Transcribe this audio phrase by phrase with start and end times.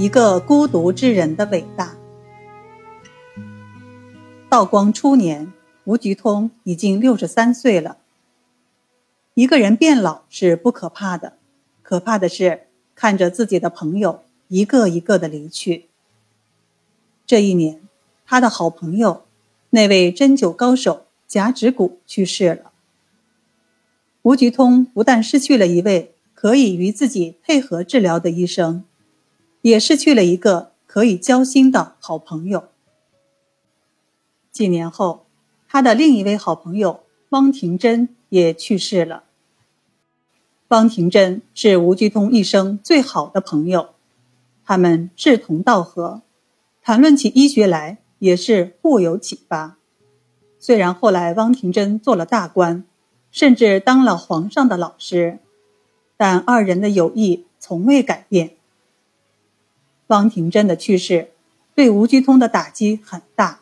[0.00, 1.94] 一个孤独之人的伟大。
[4.48, 5.52] 道光初年，
[5.84, 7.98] 吴菊通已经六十三岁了。
[9.34, 11.34] 一个人变老是不可怕的，
[11.82, 15.90] 可怕的是看着自己的朋友一个一个的离去。
[17.26, 17.82] 这一年，
[18.24, 19.26] 他的好朋友，
[19.68, 22.72] 那位针灸高手贾趾谷去世了。
[24.22, 28.84] 吴菊通不但失去了一位可以与自己配合治疗的医生。
[29.62, 32.68] 也失去了一个可以交心的好朋友。
[34.50, 35.26] 几年后，
[35.68, 39.24] 他的另一位好朋友汪廷珍也去世了。
[40.68, 43.90] 汪廷珍是吴菊通一生最好的朋友，
[44.64, 46.22] 他们志同道合，
[46.82, 49.76] 谈论起医学来也是互有启发。
[50.58, 52.84] 虽然后来汪廷珍做了大官，
[53.30, 55.38] 甚至当了皇上的老师，
[56.16, 58.56] 但二人的友谊从未改变。
[60.10, 61.30] 汪廷珍的去世，
[61.74, 63.60] 对吴菊通的打击很大。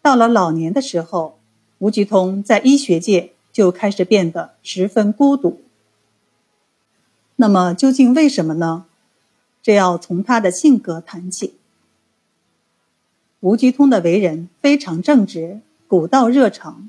[0.00, 1.40] 到了老年的时候，
[1.78, 5.60] 吴菊通在医学界就开始变得十分孤独。
[7.34, 8.86] 那么究竟为什么呢？
[9.60, 11.54] 这要从他的性格谈起。
[13.40, 16.88] 吴菊通的为人非常正直，古道热肠，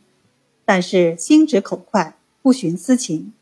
[0.64, 3.34] 但是心直口快，不徇私情。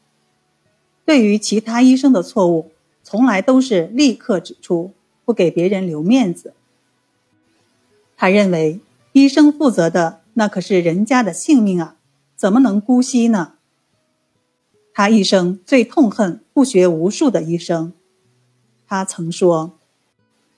[1.04, 2.72] 对于其他医生的错误。
[3.06, 4.92] 从来都是立刻指出，
[5.23, 6.53] 不给别人留面子。
[8.17, 8.80] 他认为
[9.12, 11.97] 医生负责的那可是人家的性命啊，
[12.36, 13.53] 怎么能姑息呢？
[14.92, 17.94] 他一生最痛恨不学无术的医生。
[18.88, 19.78] 他曾说：“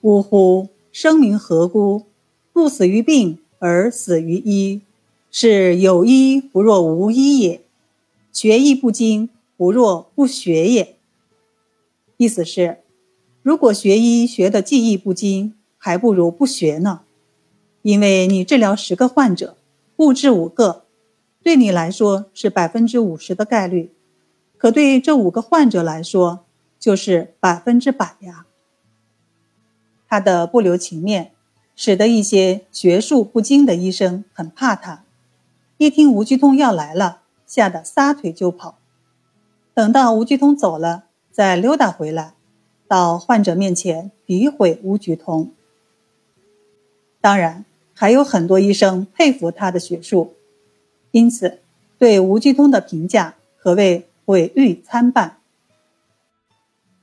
[0.01, 2.05] 呜呼，生民何辜？
[2.53, 4.81] 不死于病而死于医，
[5.29, 7.59] 是有医不若无医也；
[8.31, 10.95] 学医不精不若不学也。”
[12.17, 12.79] 意思是，
[13.43, 17.01] 如果学医学的技艺不精，还不如不学呢。
[17.83, 19.55] 因为你治疗十个患者，
[19.97, 20.85] 误治五个，
[21.43, 23.91] 对你来说是百分之五十的概率，
[24.57, 26.43] 可对这五个患者来说
[26.79, 28.47] 就是百分之百呀。
[30.09, 31.33] 他的不留情面，
[31.75, 35.03] 使得一些学术不精的医生很怕他，
[35.77, 38.79] 一听吴菊通要来了，吓得撒腿就跑。
[39.75, 41.03] 等到吴菊通走了。
[41.37, 42.33] 再溜达回来，
[42.87, 45.51] 到患者面前诋毁吴菊通。
[47.21, 50.33] 当然，还有很多医生佩服他的学术，
[51.11, 51.59] 因此
[51.99, 55.37] 对吴菊通的评价可谓毁誉参半。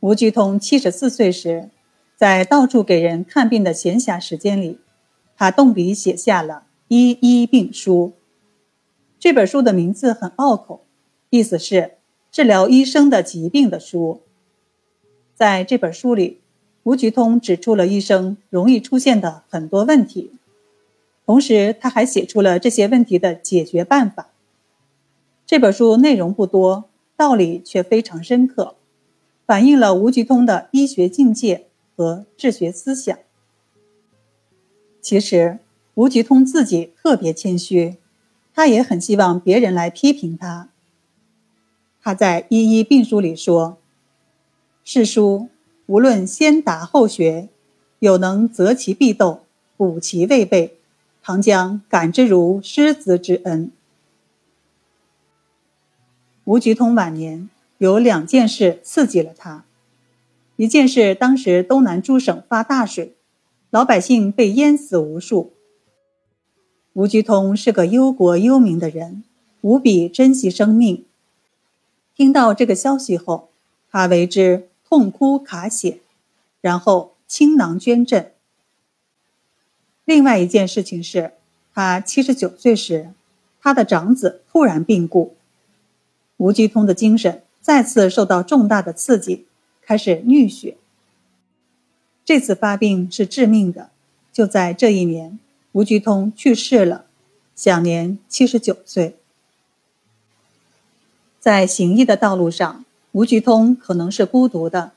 [0.00, 1.70] 吴菊通七十四岁时，
[2.16, 4.80] 在到处给人看病的闲暇时间里，
[5.36, 6.54] 他动笔写下了
[6.88, 8.14] 《医医病书》。
[9.20, 10.84] 这本书的名字很拗口，
[11.30, 11.94] 意思是
[12.34, 14.20] 治疗医生的疾病的书。
[15.36, 16.40] 在这本书里，
[16.82, 20.32] 吴菊通指出了医生容易出现的很多问题，
[21.24, 24.30] 同时他还写出了这些问题的解决办法。
[25.46, 28.74] 这本书内容不多，道理却非常深刻，
[29.46, 33.16] 反映了吴菊通的医学境界和治学思想。
[35.00, 35.60] 其实，
[35.94, 37.94] 吴菊通自己特别谦虚，
[38.52, 40.70] 他也很希望别人来批评他。
[42.04, 43.78] 他在《一一病书》里说。
[44.84, 45.48] 世书
[45.87, 47.48] 无论先达后学，
[47.98, 49.41] 有能择其必斗，
[49.78, 50.76] 补其未备，
[51.22, 53.72] 唐将感之如师子之恩。
[56.44, 57.48] 吴菊通晚年
[57.78, 59.64] 有两件事刺激了他，
[60.56, 63.14] 一件是当时东南诸省发大水，
[63.70, 65.54] 老百姓被淹死无数。
[66.93, 69.25] 吴菊通是个忧国忧民的人，
[69.62, 71.06] 无比珍惜生命。
[72.14, 73.50] 听到这个消息后，
[73.91, 74.69] 他为之。
[74.86, 75.98] 痛哭卡血，
[76.60, 78.30] 然后倾囊捐赠。
[80.04, 81.32] 另外一件事情是，
[81.72, 83.10] 他七十九岁时，
[83.60, 85.34] 他的长子突然病故，
[86.36, 89.46] 吴菊通的精神再次受到重大的刺激，
[89.82, 90.76] 开始溺血。
[92.25, 93.90] 这次发病是致命的，
[94.32, 95.40] 就在这一年，
[95.72, 97.06] 吴菊通去世了，
[97.56, 99.16] 享年七十九岁。
[101.44, 102.87] 在行医的道路上。
[103.12, 104.93] 吴菊通可能是孤独的，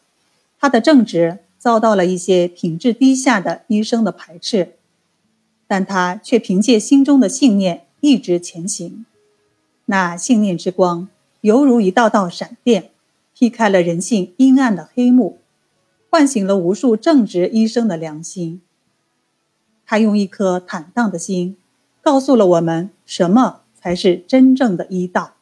[0.57, 4.75] 他的正直遭到了一些品质低下的医生的排斥，
[5.67, 9.05] 但他却凭借心中的信念一直前行。
[9.87, 11.09] 那信念之光
[11.41, 12.91] 犹如一道道闪电，
[13.37, 15.39] 劈开了人性阴暗的黑幕，
[16.09, 18.61] 唤醒了无数正直医生的良心。
[19.85, 21.57] 他用一颗坦荡的心，
[22.01, 25.33] 告诉了我们什么才是真正的医道。